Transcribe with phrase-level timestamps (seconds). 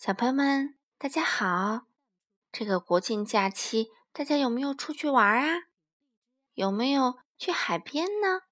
[0.00, 1.82] 小朋友们，大家好！
[2.50, 5.64] 这个国庆假期，大家有没有出去玩啊？
[6.54, 8.44] 有没有去海边呢？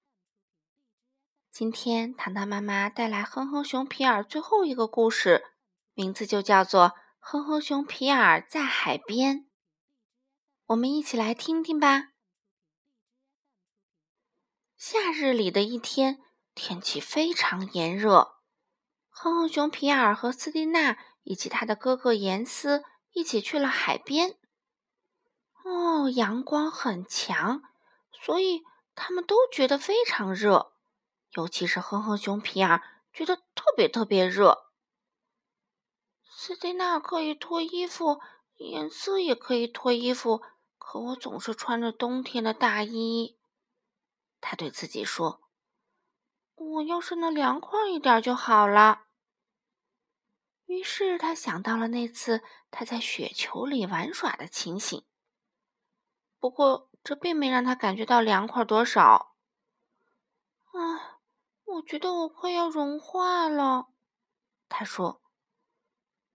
[1.49, 5.43] 今天糖糖妈妈带来哼哼熊皮尔最后一个故事，
[5.95, 9.37] 名字就叫做《哼哼熊皮尔在海边》。
[10.67, 12.09] 我们一起来听听吧。
[14.77, 16.21] 夏日里的一天，
[16.53, 18.35] 天气非常炎热。
[19.09, 24.37] 哼哼熊皮尔和斯蒂娜以及他的哥哥严斯一起去了海边。
[25.63, 27.61] 哦，阳光很强，
[28.11, 28.63] 所以
[28.95, 30.73] 他们都觉得非常热，
[31.31, 32.81] 尤其是哼哼熊皮尔
[33.13, 34.65] 觉得特别特别热。
[36.23, 38.21] 斯蒂娜可以脱衣服，
[38.55, 40.41] 严斯也可以脱衣服，
[40.77, 43.37] 可我总是穿着冬天的大衣。
[44.41, 45.41] 他对自己说
[46.55, 49.03] ：“我要是能凉快一点就好了。”
[50.69, 55.03] 于是他想到了那次他在雪球里玩耍的情形。
[56.39, 59.35] 不过这并没让他感觉到凉快多少。
[60.65, 61.17] 啊，
[61.65, 63.87] 我觉得我快要融化了，
[64.69, 65.23] 他说：“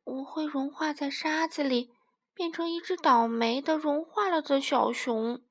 [0.02, 1.94] 我会融化在沙子里，
[2.34, 5.44] 变成一只倒霉的融化了的小熊。”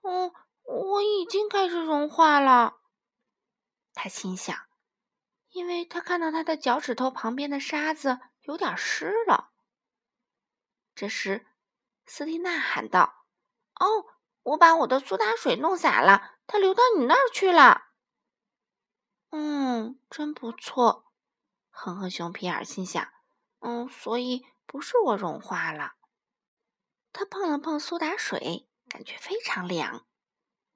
[0.00, 0.32] 哦，
[0.64, 2.78] 我已经开始融化了，
[3.92, 4.67] 他心想。
[5.58, 9.50] 因为他看到他的脚趾头旁边的沙子有点湿了。
[10.94, 11.48] 这时，
[12.06, 13.26] 斯蒂娜喊道
[13.74, 14.06] ：“哦，
[14.44, 17.88] 我把我的苏打水弄洒了，它流到你那儿去了。”
[19.30, 21.12] 嗯，真不错，
[21.70, 23.12] 哼哼熊皮尔心想。
[23.58, 25.94] 嗯，所以不是我融化了。
[27.12, 30.06] 他碰了碰苏打水，感觉非常凉。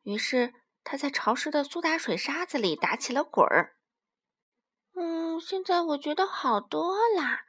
[0.03, 0.53] 于是
[0.83, 3.77] 他在潮湿的苏打水沙子里打起了滚儿。
[4.95, 7.47] 嗯，现在我觉得好多啦。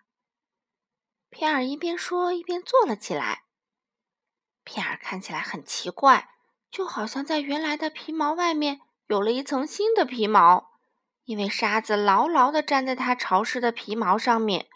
[1.29, 3.43] 皮尔一边说一边坐了起来。
[4.63, 6.29] 皮尔看起来很奇怪，
[6.71, 10.71] 就好像在原来的皮毛外面有了一层新的皮毛，
[11.25, 14.69] 因为沙子牢牢地粘在他潮湿的皮毛上面。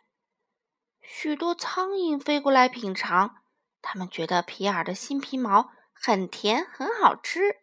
[1.02, 3.38] 许多苍蝇飞过来品尝，
[3.82, 7.62] 他们觉得皮尔的新皮毛很甜，很好吃。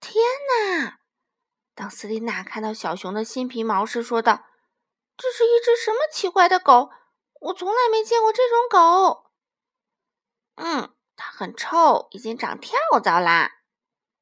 [0.00, 0.22] 天
[0.82, 1.00] 哪！
[1.74, 4.46] 当斯蒂娜看到小熊的新皮毛时，说道
[5.18, 6.90] ：“这是一只什么奇怪的狗？
[7.40, 9.32] 我从来没见过这种狗。
[10.54, 13.50] ”“嗯，它很臭，已经长跳蚤啦。”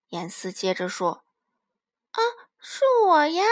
[0.08, 1.24] 严斯接着说。
[2.12, 2.20] “啊，
[2.58, 3.44] 是我呀！”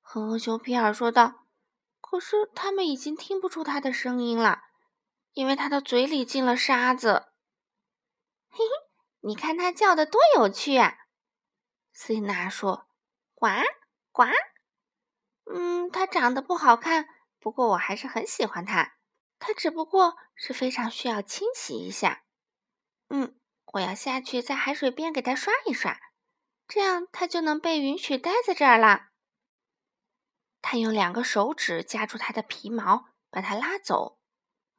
[0.00, 1.44] 哼哼熊皮尔说道。
[2.00, 4.62] “可是他们已经听不出他的声音了，
[5.34, 7.26] 因为他的嘴里进了沙子。
[8.48, 8.70] ”“嘿嘿，
[9.20, 10.96] 你看他叫的多有趣啊！”
[11.92, 12.87] 斯蒂娜说。
[13.38, 13.46] 呱
[14.10, 14.24] 呱，
[15.44, 17.06] 嗯，它长得不好看，
[17.38, 18.96] 不过我还是很喜欢它。
[19.38, 22.24] 它只不过是非常需要清洗一下。
[23.10, 23.38] 嗯，
[23.74, 26.00] 我要下去在海水边给它刷一刷，
[26.66, 29.10] 这样它就能被允许待在这儿了。
[30.60, 34.18] 他用两个手指夹住它的皮毛，把它拉走。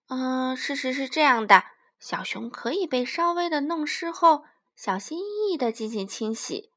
[0.09, 1.63] 嗯，事实是这样的：
[1.97, 4.43] 小熊可以被稍微的弄湿后，
[4.75, 6.73] 小心翼翼的进行清洗。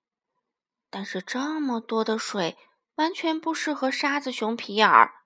[0.92, 2.58] 但是这么多的水
[2.96, 5.24] 完全不适合沙子熊皮尔，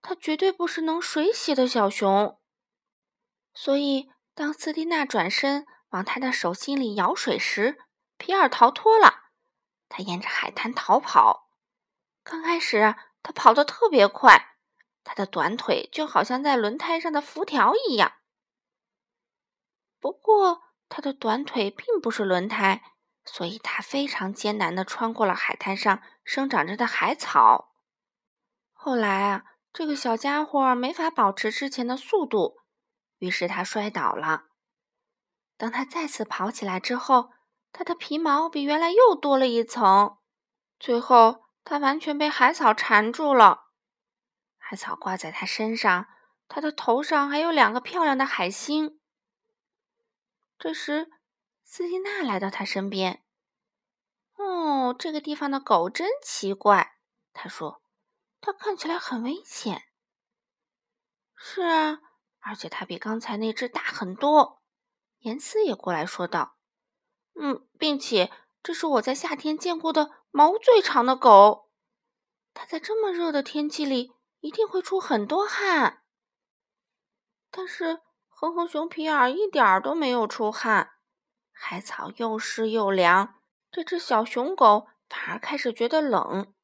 [0.00, 2.40] 它绝对不是能水洗的小熊。
[3.52, 7.78] 所以，当斯蒂娜转身往他的手心里舀水时，
[8.16, 9.24] 皮尔逃脱了。
[9.90, 11.50] 他沿着海滩逃跑。
[12.24, 14.56] 刚开始，他跑得特别快，
[15.04, 18.14] 他的短腿就好像在轮胎上的辐条一样。
[20.00, 22.95] 不过，他的短腿并不是轮胎。
[23.26, 27.74] 所以，他非常艰难地穿过了海滩上生长着的海草。
[28.72, 32.58] 后来啊，这个小家伙没法保持之前的速度，
[33.18, 34.44] 于是他摔倒了。
[35.56, 37.30] 当他再次跑起来之后，
[37.72, 40.18] 他的皮毛比原来又多了一层。
[40.78, 43.64] 最后，他完全被海草缠住了。
[44.56, 46.06] 海草挂在他身上，
[46.46, 49.00] 他的头上还有两个漂亮的海星。
[50.58, 51.10] 这时，
[51.64, 53.22] 斯蒂娜来到他身边。
[54.36, 56.98] 哦，这个地方的狗真奇怪，
[57.32, 57.82] 他说
[58.40, 59.82] ：“它看起来很危险。”
[61.34, 62.00] 是啊，
[62.40, 64.62] 而且它比刚才那只大很多。
[65.20, 66.56] 严丝也过来说道
[67.34, 68.30] ：“嗯，并且
[68.62, 71.70] 这是我在夏天见过的毛最长的狗。
[72.54, 76.02] 它在这么热的天气里一定会出很多汗。”
[77.50, 80.92] 但是哼哼熊皮尔一点儿都没有出汗。
[81.50, 83.35] 海草又湿又凉，
[83.76, 86.54] 这只小熊狗反而开始觉得冷，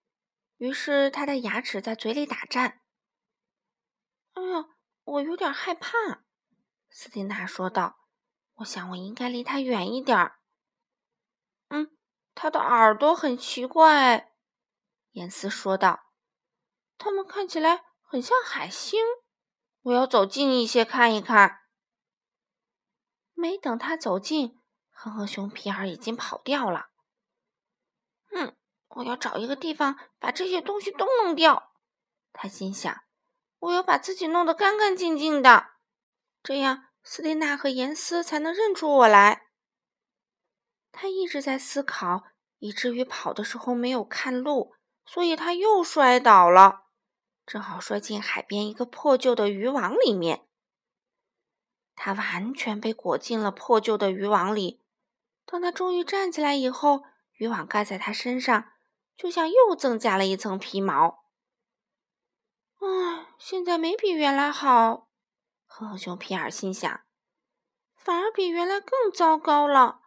[0.56, 2.80] 于是它的牙齿在嘴里打颤。
[4.32, 4.64] 哎呀，
[5.04, 5.90] 我有点害怕。”
[6.88, 7.98] 斯蒂娜说道。
[8.56, 10.38] “我想我应该离他远一点儿。
[11.68, 11.94] ”“嗯，
[12.34, 14.32] 他的耳朵很奇怪。”
[15.12, 16.14] 严斯说道。
[16.96, 18.98] “他们看起来很像海星。
[19.82, 21.58] 我要走近一些看一看。”
[23.36, 26.88] 没等他走近，哼哼熊皮尔已经跑掉了。
[28.96, 31.72] 我要找一个地方把这些东西都弄掉。
[32.32, 33.02] 他心想
[33.60, 35.70] ：“我要把自己弄得干干净净的，
[36.42, 39.48] 这样斯蒂娜和严斯才能认出我来。”
[40.92, 42.24] 他一直在思考，
[42.58, 44.74] 以至于跑的时候没有看路，
[45.06, 46.84] 所以他又摔倒了，
[47.46, 50.46] 正好摔进海边一个破旧的渔网里面。
[51.94, 54.82] 他完全被裹进了破旧的渔网里。
[55.44, 57.04] 当他终于站起来以后，
[57.34, 58.72] 渔网盖在他身上，
[59.16, 61.24] 就像又增加了一层皮毛。
[62.80, 65.08] 唉，现在没比原来好，
[65.66, 67.02] 哼哼熊皮尔心想，
[67.94, 70.00] 反而比原来更糟糕了。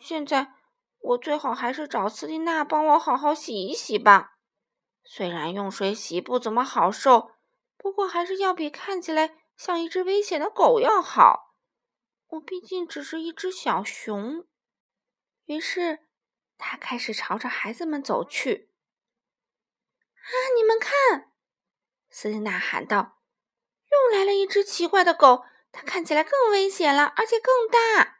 [0.00, 0.54] 现在
[0.98, 4.38] 我最好还是找斯蒂娜帮我好好洗一洗吧。
[5.04, 7.32] 虽然用水洗不怎么好受，
[7.76, 9.38] 不过还是要比看起来……
[9.56, 11.54] 像一只危险的狗要好，
[12.26, 14.44] 我毕竟只是一只小熊。
[15.44, 16.08] 于是，
[16.56, 18.70] 他开始朝着孩子们走去。
[20.14, 21.32] 啊，你们看！
[22.08, 23.18] 斯蒂娜喊道
[23.90, 28.18] ：“又来了一只奇怪的狗，它看起来更危险了，而且更大。”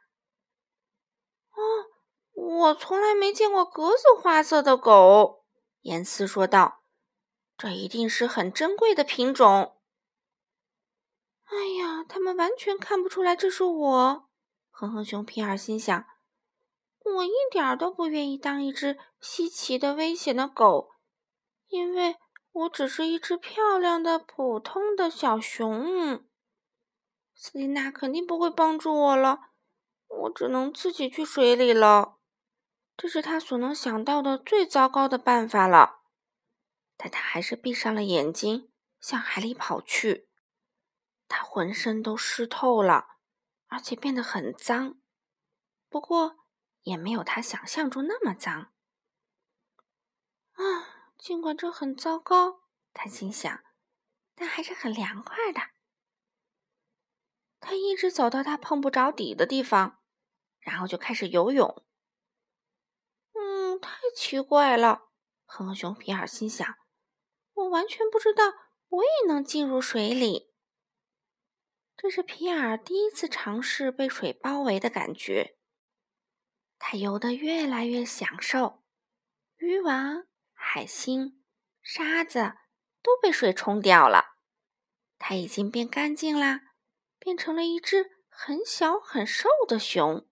[1.55, 1.87] 哦，
[2.33, 5.45] 我从来没见过格子花色的狗，
[5.81, 6.83] 严斯说道
[7.57, 9.79] ：“这一定是很珍贵的品种。”
[11.45, 14.29] 哎呀，他们完全看不出来这是我。
[14.69, 16.05] 哼哼熊皮尔心想
[17.05, 20.91] ：“我一点都不愿意当一只稀奇的、危险的狗，
[21.67, 22.17] 因为
[22.51, 26.25] 我只是一只漂亮的、普通的小熊。”
[27.35, 29.51] 斯蒂娜肯定不会帮助我了，
[30.07, 32.17] 我只能自己去水里了。
[32.97, 35.99] 这是他所能想到的最糟糕的办法了。
[36.97, 40.29] 但他还是闭上了眼睛，向海里跑去。
[41.27, 43.17] 他浑身都湿透了，
[43.67, 44.97] 而且变得很脏。
[45.89, 46.37] 不过，
[46.85, 48.71] 也没有他想象中那么脏。
[50.53, 52.61] 啊，尽管这很糟糕，
[52.93, 53.63] 他心想，
[54.33, 55.59] 但还是很凉快的。
[57.59, 59.99] 他一直走到他碰不着底的地方，
[60.59, 61.83] 然后就开始游泳。
[63.33, 65.09] 嗯，太奇怪了，
[65.45, 66.77] 哼哼熊皮尔心想，
[67.53, 68.53] 我完全不知道
[68.89, 70.53] 我也能进入水里。
[71.97, 75.57] 这是皮尔第一次尝试被水包围的感觉，
[76.87, 78.83] 他游得越来越享受。
[79.55, 81.43] 渔网、海星、
[81.81, 82.57] 沙子
[83.01, 84.35] 都被水冲掉了，
[85.17, 86.61] 他已经变干净啦，
[87.17, 90.29] 变成了一只很小很瘦的熊。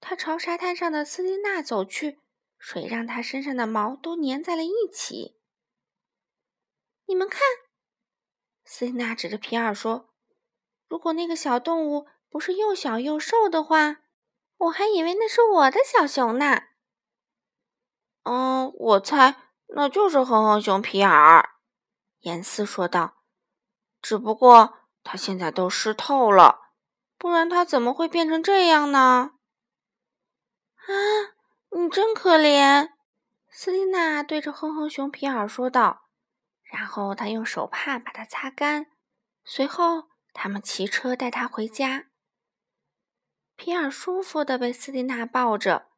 [0.00, 2.18] 他朝沙滩上的斯蒂娜走去，
[2.58, 5.38] 水让他身上的毛都粘在了一起。
[7.06, 7.40] 你们看。
[8.64, 10.12] 斯蒂娜指着皮尔说
[10.90, 14.02] ：“如果那个小动物不是又小又瘦的话，
[14.58, 16.62] 我还以为那是我的小熊呢。
[18.24, 19.36] ”“嗯，我猜
[19.74, 21.48] 那就是哼哼熊皮尔。”
[22.20, 23.22] 严丝说道。
[24.02, 26.72] “只不过它现在都湿透了，
[27.16, 29.32] 不然它怎么会变成这样呢
[30.86, 30.92] ？”“啊，
[31.70, 32.90] 你真可怜！”
[33.50, 36.04] 斯蒂娜对着哼哼熊皮尔说道。
[36.70, 38.88] 然后他用手帕把它擦干，
[39.42, 42.08] 随后他们骑车带他回家。
[43.58, 45.88] 皮尔舒服地被斯蒂娜抱着，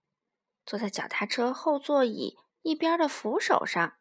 [0.64, 3.98] 坐在脚踏车后座椅一边的扶手上。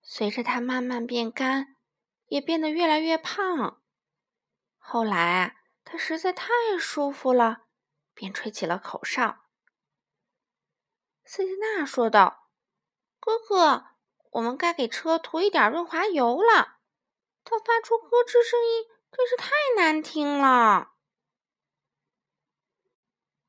[0.00, 1.76] 随着他慢慢变干，
[2.28, 3.82] 也变得越来越胖。
[4.78, 6.48] 后来，他实在太
[6.80, 7.66] 舒服了，
[8.14, 9.44] 便吹起了口哨。
[11.26, 12.48] 斯蒂娜说道
[13.20, 13.88] ：“哥哥。”
[14.32, 16.78] 我们该给车涂一点润滑油了。
[17.44, 20.95] 它发出咯吱声音，真是太难听了。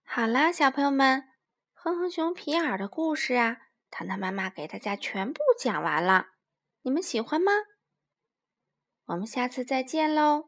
[0.09, 1.25] 好啦，小朋友们，
[1.73, 3.57] 哼哼熊皮尔的故事啊，
[3.91, 6.27] 糖糖妈妈给大家全部讲完了。
[6.81, 7.51] 你们喜欢吗？
[9.07, 10.45] 我们下次再见喽。